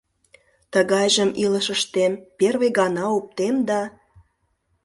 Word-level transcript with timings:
—Тыгайжым 0.71 1.29
илышыштем 1.43 2.13
первый 2.37 2.71
гана 2.79 3.05
оптем 3.17 3.55
да... 3.69 3.81